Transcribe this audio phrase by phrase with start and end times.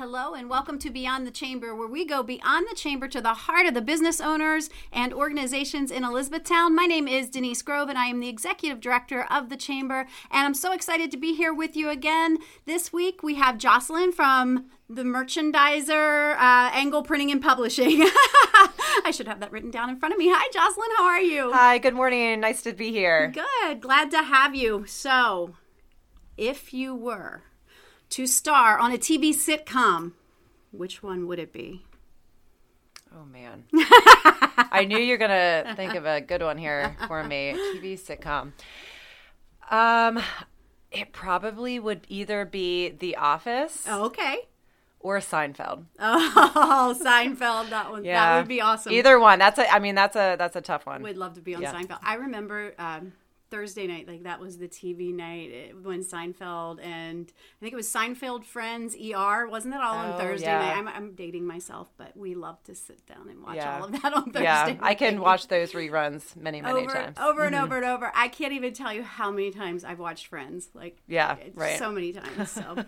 [0.00, 3.34] Hello, and welcome to Beyond the Chamber, where we go beyond the chamber to the
[3.34, 6.74] heart of the business owners and organizations in Elizabethtown.
[6.74, 10.06] My name is Denise Grove, and I am the executive director of the chamber.
[10.30, 12.38] And I'm so excited to be here with you again.
[12.64, 18.00] This week, we have Jocelyn from the merchandiser, uh, Engle Printing and Publishing.
[19.04, 20.30] I should have that written down in front of me.
[20.30, 20.88] Hi, Jocelyn.
[20.96, 21.52] How are you?
[21.52, 22.40] Hi, good morning.
[22.40, 23.34] Nice to be here.
[23.34, 23.82] Good.
[23.82, 24.86] Glad to have you.
[24.86, 25.56] So,
[26.38, 27.42] if you were
[28.10, 30.12] to star on a TV sitcom,
[30.72, 31.84] which one would it be?
[33.14, 33.64] Oh man.
[34.72, 37.54] I knew you're going to think of a good one here for me.
[37.74, 38.52] TV sitcom.
[39.70, 40.22] Um
[40.92, 44.38] it probably would either be The Office Oh, okay.
[44.98, 45.84] or Seinfeld.
[46.00, 47.70] Oh, Seinfeld.
[47.70, 48.04] That one.
[48.04, 48.32] yeah.
[48.34, 48.92] That would be awesome.
[48.92, 49.38] Either one.
[49.38, 51.02] That's a I mean that's a that's a tough one.
[51.02, 51.72] We'd love to be on Yeah.
[51.74, 52.00] Seinfeld.
[52.02, 53.12] I remember um,
[53.50, 57.76] Thursday night, like that was the TV night eh, when Seinfeld and I think it
[57.76, 59.48] was Seinfeld Friends ER.
[59.48, 60.58] Wasn't it all on Oh, Thursday yeah.
[60.60, 60.76] night?
[60.76, 63.78] I'm, I'm dating myself, but we love to sit down and watch Yeah.
[63.78, 64.42] all of that on Thursday.
[64.42, 67.18] yeah, I can watch those reruns many many over, times.
[67.20, 68.12] over and over and over.
[68.14, 70.68] I can't even tell you how many times I've watched Friends.
[70.74, 71.78] Like, Yeah, right.
[71.78, 72.50] so many times.
[72.50, 72.84] So,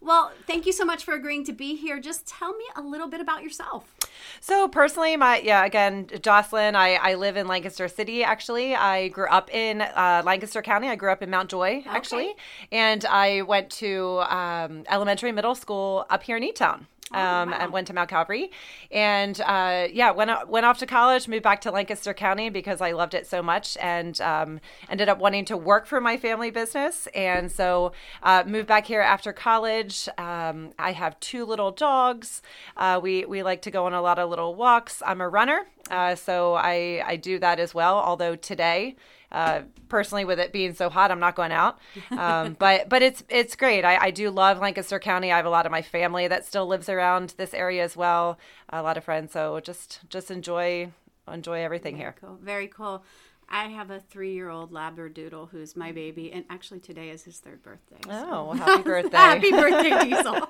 [0.00, 1.98] well, thank you so much for agreeing to be here.
[1.98, 3.94] Just tell me a little bit about yourself.
[4.40, 6.76] So personally, my yeah, again, Jocelyn.
[6.76, 8.22] I I live in Lancaster City.
[8.22, 9.90] Actually, I grew up in uh,
[10.24, 10.88] Lancaster County.
[10.88, 12.34] I grew up in Mount Joy, actually,
[12.72, 16.86] and I went to um, elementary, middle school up here in Etown.
[17.12, 17.58] Um, wow.
[17.60, 18.50] and went to Mount Calvary,
[18.90, 22.92] and uh, yeah, went went off to college, moved back to Lancaster County because I
[22.92, 27.06] loved it so much, and um, ended up wanting to work for my family business,
[27.14, 30.08] and so uh, moved back here after college.
[30.16, 32.42] Um, I have two little dogs.
[32.76, 35.02] Uh, we we like to go on a lot of little walks.
[35.04, 37.96] I'm a runner, uh, so I I do that as well.
[37.96, 38.96] Although today.
[39.34, 41.78] Uh, personally, with it being so hot, I'm not going out.
[42.12, 43.84] Um, but but it's it's great.
[43.84, 45.32] I, I do love Lancaster County.
[45.32, 48.38] I have a lot of my family that still lives around this area as well.
[48.68, 49.32] A lot of friends.
[49.32, 50.90] So just just enjoy
[51.30, 52.14] enjoy everything here.
[52.20, 52.38] Cool.
[52.42, 53.02] Very cool.
[53.48, 57.96] I have a three-year-old Labradoodle who's my baby, and actually today is his third birthday.
[58.04, 59.16] so- Oh, well, happy birthday!
[59.16, 60.48] Happy birthday, Diesel.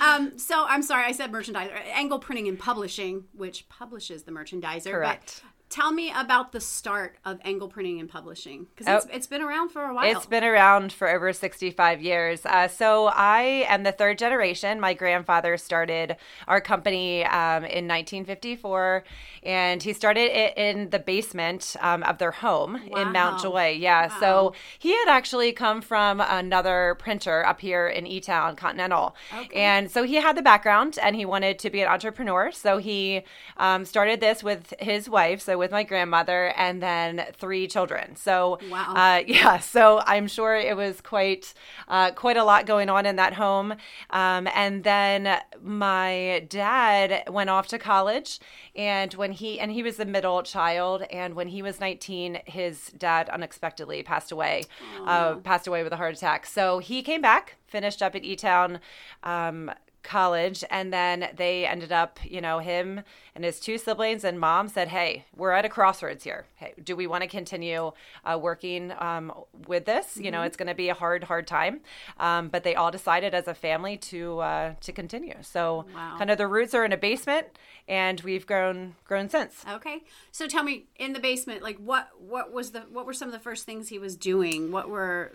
[0.00, 1.72] um, so I'm sorry, I said merchandiser.
[1.94, 4.92] Engle Printing and Publishing, which publishes the merchandiser.
[4.92, 5.42] Correct.
[5.44, 8.96] But tell me about the start of Engle Printing and Publishing because Oh.
[8.96, 10.04] it's, it's been around for a while.
[10.16, 12.44] It's been around for over 65 years.
[12.44, 14.80] Uh, so I am the third generation.
[14.80, 16.16] My grandfather started
[16.48, 19.04] our company um, in 1954,
[19.44, 23.38] and he started it in the basement um, of their home in Mount Wow.
[23.42, 23.68] Joy.
[23.78, 24.08] Yeah.
[24.18, 29.14] So he had actually come from another printer up here in E Town, Continental.
[29.54, 32.50] And so he had the background and he wanted to be an entrepreneur.
[32.50, 33.22] So he
[33.56, 38.16] um, started this with his wife, so with my grandmother, and then three children.
[38.16, 38.94] So Wow.
[38.96, 41.54] uh, yeah, so I'm sure it was quite
[41.86, 43.74] uh, quite a lot going on in that home.
[44.10, 48.40] Um, and then my dad went off to college,
[48.74, 52.88] and when he and he was the middle child, and when he was 19, his
[52.98, 54.64] dad unexpectedly passed away.
[55.06, 56.46] Uh, passed away with a heart attack.
[56.46, 58.80] So he came back, finished up at E Town.
[59.22, 59.70] Um,
[60.02, 63.02] college and then they ended up you know him
[63.34, 66.46] and his two siblings and mom said hey we're at a crossroads here.
[66.56, 67.92] Hey do we want to continue
[68.24, 69.32] uh, working um,
[69.66, 70.16] with this?
[70.16, 71.80] You know it's going to be a hard hard time.
[72.18, 75.36] Um, but they all decided as a family to uh, to continue.
[75.42, 76.16] So Wow.
[76.18, 77.46] kind of the roots are in a basement
[77.88, 79.64] and we've grown grown since.
[79.68, 83.28] Okay, so tell me in the basement, like what what was the what were some
[83.28, 84.70] of the first things he was doing?
[84.72, 85.32] What were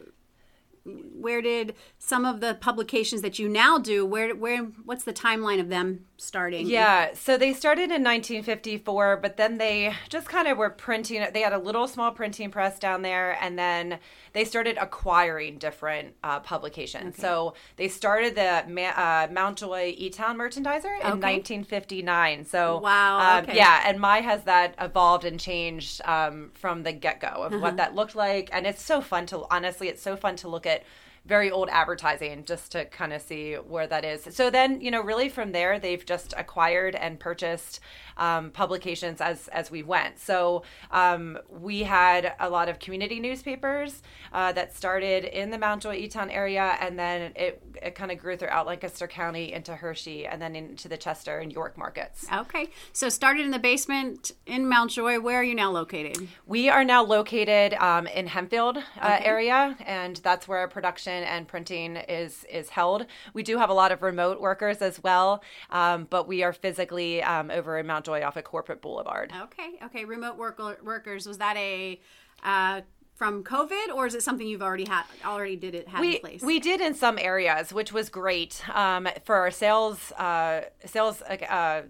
[0.85, 5.59] where did some of the publications that you now do where where what's the timeline
[5.59, 6.67] of them starting?
[6.67, 11.25] Yeah, so they started in 1954, but then they just kind of were printing.
[11.33, 13.99] They had a little small printing press down there, and then
[14.33, 17.17] they started acquiring different uh, publications.
[17.17, 22.45] So they started the Ma- uh, Mount Joy E Town Merchandiser in 1959.
[22.45, 23.55] So Wow, um, okay.
[23.55, 27.61] yeah, and my has that evolved and changed um, from the get go of Uh-huh.
[27.61, 30.65] what that looked like, and it's so fun to honestly, it's so fun to look
[30.65, 30.83] at
[31.25, 34.27] very old advertising just to kind of see where that is.
[34.29, 37.80] So then, you know, really from there, they've just acquired and purchased
[38.18, 40.19] um, publications as as we went.
[40.19, 45.81] So um, we had a lot of community newspapers uh, that started in the Mount
[45.84, 50.25] Joy Eton area, and then it it kind of grew throughout Lancaster County into Hershey,
[50.25, 52.25] and then into the Chester and York markets.
[52.31, 55.19] Okay, so started in the basement in Mount Joy.
[55.19, 56.28] Where are you now located?
[56.46, 58.81] We are now located um, in Hempfield uh,
[59.16, 59.25] Okay.
[59.25, 63.06] area, and that's where production and printing is is held.
[63.34, 67.24] We do have a lot of remote workers as well, um, but we are physically
[67.24, 69.31] um, over in Mount Joy off of Corporate Boulevard.
[69.44, 70.06] Okay, okay.
[70.06, 72.00] Remote work- workers was that a
[72.44, 72.81] uh,
[73.15, 76.19] from COVID, or is it something you've already had already did it had we, in
[76.19, 76.42] place?
[76.42, 81.21] We did in some areas, which was great um, for our sales uh, sales.
[81.21, 81.83] Uh,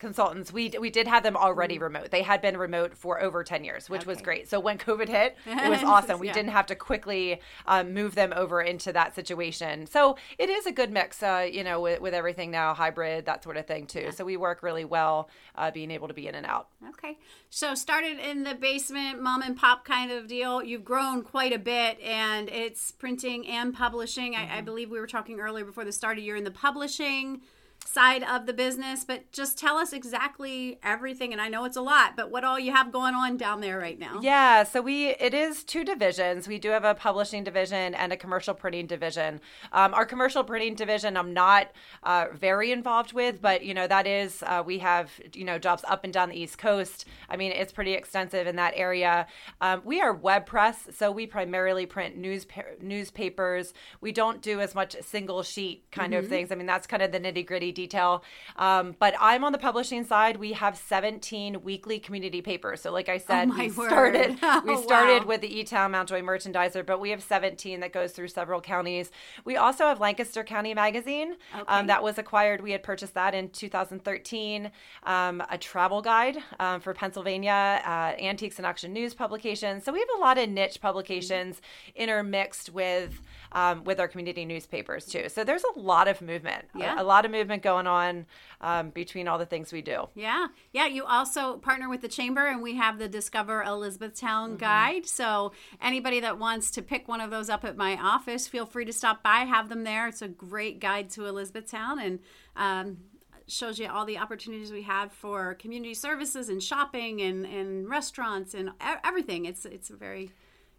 [0.00, 1.82] consultants we we did have them already mm.
[1.82, 4.08] remote they had been remote for over 10 years which okay.
[4.08, 6.32] was great so when covid hit it was awesome we yeah.
[6.32, 10.72] didn't have to quickly um, move them over into that situation so it is a
[10.72, 14.00] good mix uh, you know with, with, everything now hybrid that sort of thing too
[14.00, 14.10] yeah.
[14.10, 17.18] so we work really well uh, being able to be in and out okay
[17.50, 21.58] so started in the basement mom and pop kind of deal you've grown quite a
[21.58, 24.42] bit and it's printing and publishing mm-hmm.
[24.42, 24.64] I, I mm-hmm.
[24.64, 27.42] believe we were talking earlier before the start of you're in the publishing
[27.86, 31.32] side of the business, but just tell us exactly everything.
[31.32, 33.78] And I know it's a lot, but what all you have going on down there
[33.78, 34.20] right now?
[34.22, 36.46] Yeah, so we it is two divisions.
[36.46, 39.40] We do have a publishing division and a commercial printing division.
[39.72, 41.72] Um, our commercial printing division, I'm not
[42.02, 45.84] uh, very involved with, but you know that is uh, we have you know jobs
[45.88, 47.06] up and down the East Coast.
[47.28, 49.26] I mean, it's pretty extensive in that area.
[49.60, 52.46] Um, we are web press, so we primarily print news
[52.80, 53.74] newspapers.
[54.00, 56.24] We don't do as much single sheet kind mm-hmm.
[56.24, 56.52] of things.
[56.52, 58.24] I mean, that's kind of the nitty gritty detail.
[58.56, 60.36] Um, but I'm on the publishing side.
[60.36, 62.80] We have 17 weekly community papers.
[62.80, 65.28] So, like I said, oh we started oh, we started wow.
[65.28, 69.10] with the E Town Mountjoy Merchandiser, but we have 17 that goes through several counties.
[69.44, 71.72] We also have Lancaster County Magazine um, okay.
[71.72, 72.60] um, that was acquired.
[72.60, 74.70] We had purchased that in 2013.
[75.04, 79.84] Um, a travel guide um, for Pennsylvania, uh, Antiques and Auction News publications.
[79.84, 81.60] So we have a lot of niche publications
[81.94, 83.20] intermixed with
[83.52, 85.28] um, with our community newspapers too.
[85.28, 86.66] So there's a lot of movement.
[86.74, 86.98] Yeah.
[86.98, 88.26] A, a lot of movement going on
[88.60, 90.08] um, between all the things we do.
[90.14, 90.48] Yeah.
[90.72, 90.86] Yeah.
[90.86, 94.58] You also partner with the chamber, and we have the Discover Elizabethtown mm-hmm.
[94.58, 95.06] guide.
[95.06, 98.84] So anybody that wants to pick one of those up at my office, feel free
[98.84, 99.40] to stop by.
[99.40, 100.08] Have them there.
[100.08, 102.18] It's a great guide to Elizabethtown, and
[102.56, 102.98] um,
[103.46, 108.54] shows you all the opportunities we have for community services and shopping and, and restaurants
[108.54, 108.70] and
[109.04, 109.44] everything.
[109.44, 110.30] It's it's a very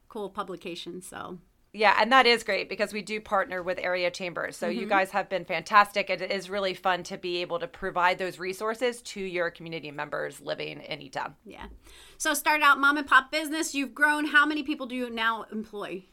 [0.08, 1.02] cool publication.
[1.02, 1.40] So
[1.74, 4.58] yeah, and that is great because we do partner with area chambers.
[4.58, 4.82] So mm-hmm.
[4.82, 6.10] you guys have been fantastic.
[6.10, 10.42] It is really fun to be able to provide those resources to your community members
[10.42, 11.36] living in E-Town.
[11.46, 11.68] Yeah.
[12.18, 13.74] So start out mom and pop business.
[13.74, 14.26] You've grown.
[14.26, 16.04] How many people do you now employ?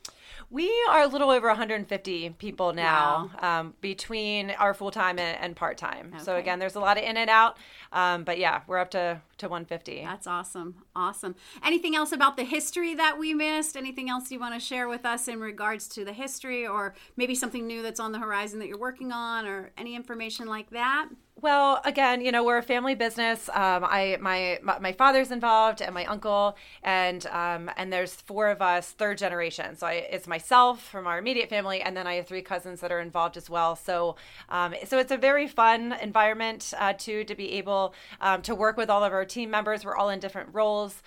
[0.50, 3.60] We are a little over 150 people now wow.
[3.60, 6.12] um, between our full time and, and part time.
[6.14, 6.24] Okay.
[6.24, 7.58] So again, there's a lot of in and out,
[7.92, 10.02] um, but yeah, we're up to to 150.
[10.02, 11.36] That's awesome, awesome.
[11.64, 13.76] Anything else about the history that we missed?
[13.76, 17.34] Anything else you want to share with us in regards to the history, or maybe
[17.34, 21.08] something new that's on the horizon that you're working on, or any information like that?
[21.40, 23.48] Well, again, you know, we're a family business.
[23.50, 28.60] Um, I my, my father's involved and my uncle, and um, and there's four of
[28.60, 29.76] us, third generation.
[29.76, 32.90] So I, it's myself from our immediate family, and then I have three cousins that
[32.90, 33.76] are involved as well.
[33.76, 34.16] So
[34.48, 38.76] um, so it's a very fun environment uh, too to be able um, to work
[38.76, 39.84] with all of our team members.
[39.84, 41.04] We're all in different roles.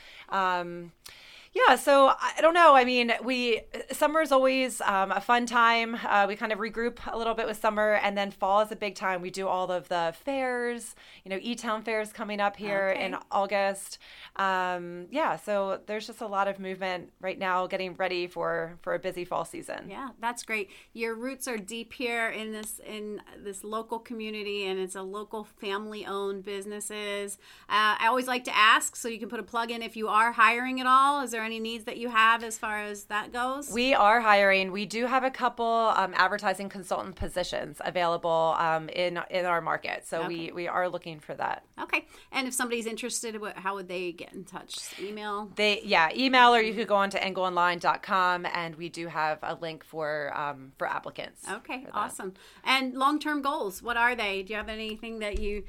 [1.53, 2.75] Yeah, so I don't know.
[2.75, 3.61] I mean, we
[3.91, 5.97] summer is always um, a fun time.
[6.07, 8.75] Uh, we kind of regroup a little bit with summer, and then fall is a
[8.77, 9.21] big time.
[9.21, 10.95] We do all of the fairs.
[11.25, 13.03] You know, E Town fairs coming up here okay.
[13.03, 13.97] in August.
[14.37, 18.93] Um, yeah, so there's just a lot of movement right now, getting ready for for
[18.93, 19.89] a busy fall season.
[19.89, 20.69] Yeah, that's great.
[20.93, 25.43] Your roots are deep here in this in this local community, and it's a local
[25.43, 27.37] family owned businesses.
[27.67, 30.07] Uh, I always like to ask, so you can put a plug in if you
[30.07, 31.21] are hiring at all.
[31.21, 33.71] Is there there any needs that you have as far as that goes?
[33.71, 34.71] We are hiring.
[34.71, 40.05] We do have a couple um, advertising consultant positions available um, in in our market,
[40.05, 40.27] so okay.
[40.27, 41.63] we we are looking for that.
[41.81, 42.05] Okay.
[42.31, 44.77] And if somebody's interested, how would they get in touch?
[45.01, 45.51] Email?
[45.55, 49.55] They yeah, email or you could go on to engleonline.com and we do have a
[49.55, 51.41] link for um, for applicants.
[51.49, 52.33] Okay, for awesome.
[52.63, 54.43] And long term goals, what are they?
[54.43, 55.63] Do you have anything that you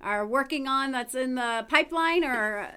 [0.00, 2.70] are working on that's in the pipeline or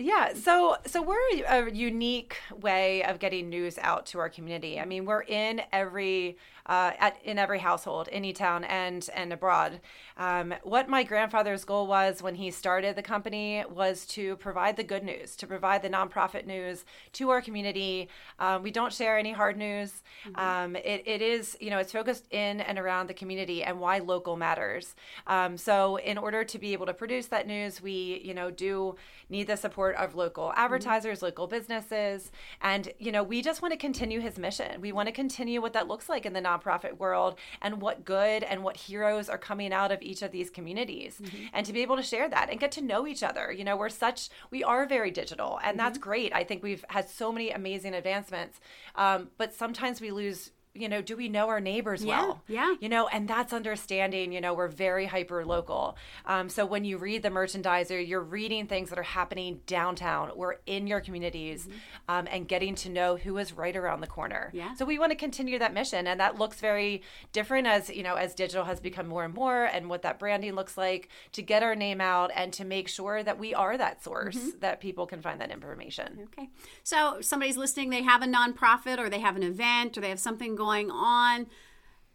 [0.00, 4.80] yeah, so so we're a unique way of getting news out to our community.
[4.80, 6.38] I mean, we're in every
[6.70, 9.80] uh, at, in every household, any town and and abroad.
[10.16, 14.84] Um, what my grandfather's goal was when he started the company was to provide the
[14.84, 16.84] good news, to provide the nonprofit news
[17.14, 18.08] to our community.
[18.38, 20.04] Um, we don't share any hard news.
[20.24, 20.40] Mm-hmm.
[20.40, 23.98] Um, it, it is, you know, it's focused in and around the community and why
[23.98, 24.94] local matters.
[25.26, 28.94] Um, so, in order to be able to produce that news, we, you know, do
[29.28, 30.60] need the support of local mm-hmm.
[30.60, 31.26] advertisers, mm-hmm.
[31.26, 34.80] local businesses, and you know, we just want to continue his mission.
[34.80, 38.04] We want to continue what that looks like in the nonprofit nonprofit world and what
[38.04, 41.44] good and what heroes are coming out of each of these communities mm-hmm.
[41.52, 43.76] and to be able to share that and get to know each other you know
[43.76, 45.78] we're such we are very digital and mm-hmm.
[45.78, 48.60] that's great i think we've had so many amazing advancements
[48.96, 52.42] um, but sometimes we lose you know, do we know our neighbors Yeah, well?
[52.46, 52.74] yeah.
[52.78, 55.96] You know, and that's understanding, you know, we're very hyper local.
[56.26, 60.60] Um, so when you read the merchandiser, you're reading things that are happening downtown or
[60.66, 61.68] in your communities
[62.08, 64.46] um, and getting to know who is right around the corner.
[64.48, 64.56] Mm-hmm.
[64.58, 64.74] Yeah.
[64.76, 66.06] So we want to continue that mission.
[66.06, 69.64] And that looks very different as, you know, as digital has become more and more
[69.64, 73.24] and what that branding looks like to get our name out and to make sure
[73.24, 74.58] that we are that source Mm-hmm.
[74.60, 76.20] that people can find that information.
[76.24, 76.48] Okay.
[76.84, 80.20] So somebody's listening, they have a nonprofit or they have an event or they have
[80.20, 81.46] something going on.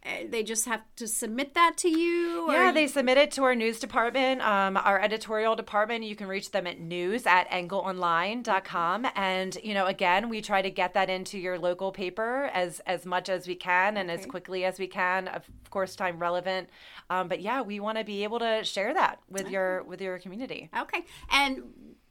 [0.04, 2.48] uh, They just have to submit that to you?
[2.48, 6.04] or Yeah, they submit it to our news department, um, our editorial department.
[6.04, 9.06] You can reach them at news at engleonline.com.
[9.14, 13.04] And, you know, again, we try to get that into your local paper as, as
[13.04, 16.68] much as we can and as quickly as we can, of course, time relevant.
[17.10, 20.18] Um, but yeah, we want to be able to share that with your with your
[20.18, 20.70] community.
[20.76, 21.04] Okay.
[21.30, 21.62] And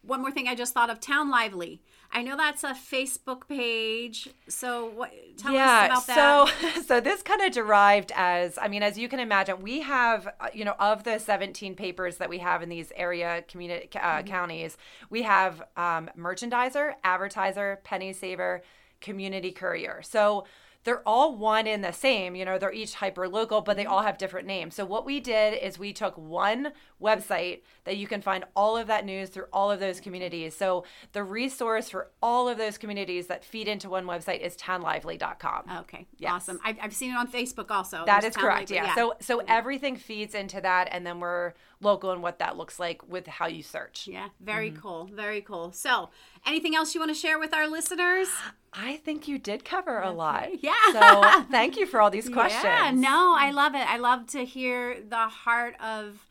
[0.01, 1.81] one more thing I just thought of Town Lively.
[2.15, 4.29] I know that's a Facebook page.
[4.48, 6.48] So what tell us about that.
[6.74, 10.27] So, so this kind of derived as, I mean, as you can imagine, we have,
[10.39, 14.00] uh, you know, of the 17 papers that we have in these area community uh,
[14.00, 14.27] Mm-hmm.
[14.27, 14.77] counties,
[15.10, 18.62] we have um, merchandiser, advertiser, penny saver,
[19.01, 20.01] community courier.
[20.01, 20.45] So
[20.85, 24.03] they're all one in the same, you know, they're each hyper local, but they all
[24.03, 24.75] have different names.
[24.75, 28.87] So what we did is we took one website that you can find all of
[28.87, 30.55] that news through all of those communities.
[30.55, 35.63] So the resource for all of those communities that feed into one website is townlively.com.
[35.81, 36.07] Okay.
[36.17, 36.31] Yes.
[36.31, 36.59] Awesome.
[36.63, 38.03] I've, I've seen it on Facebook also.
[38.05, 38.69] That is correct.
[38.71, 38.75] Lively.
[38.87, 38.95] Yeah.
[38.95, 43.07] So so everything feeds into that and then we're local and what that looks like
[43.07, 44.07] with how you search.
[44.07, 44.79] yeah, very Mm-hmm.
[44.81, 45.09] cool.
[45.13, 45.71] Very cool.
[45.71, 46.09] So,
[46.45, 48.27] anything else you want to share with our listeners?
[48.77, 50.63] I think you did cover a lot.
[50.63, 50.74] Yeah.
[50.91, 52.63] So thank you for all these questions.
[52.63, 53.88] Yeah, no, I love it.
[53.88, 56.25] I love to hear the heart of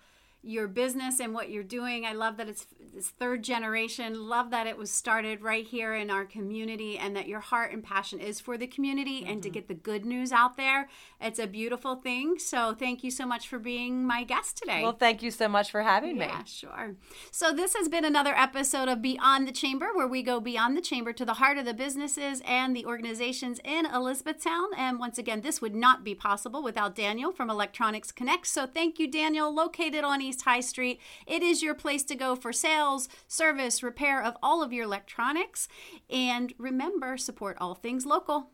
[0.44, 2.04] your business and what you're doing.
[2.04, 4.28] I love that it's, it's third generation.
[4.28, 7.82] Love that it was started right here in our community and that your heart and
[7.82, 9.40] passion is for the community and Mm-hmm.
[9.40, 10.88] to get the good news out there.
[11.20, 12.38] It's a beautiful thing.
[12.38, 14.82] So thank you so much for being my guest today.
[14.82, 16.26] Well, thank you so much for having me.
[16.26, 16.94] Yeah, sure.
[17.32, 20.80] So, this has been another episode of Beyond the Chamber, where we go beyond the
[20.80, 24.68] chamber to the heart of the businesses and the organizations in Elizabethtown.
[24.76, 28.46] And once again, this would not be possible without Daniel from Electronics Connect.
[28.46, 31.00] So, thank you, Daniel, located on East High Street.
[31.26, 35.68] It is your place to go for sales, service, repair of all of your electronics.
[36.10, 38.50] And remember, support all things local.